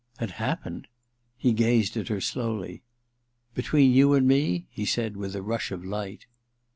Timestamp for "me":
4.27-4.65